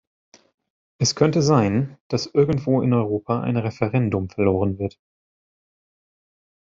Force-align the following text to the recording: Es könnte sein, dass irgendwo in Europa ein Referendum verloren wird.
Es 0.97 1.13
könnte 1.15 1.43
sein, 1.43 1.95
dass 2.07 2.25
irgendwo 2.25 2.81
in 2.81 2.91
Europa 2.91 3.41
ein 3.41 3.55
Referendum 3.55 4.29
verloren 4.31 4.79
wird. 4.79 4.99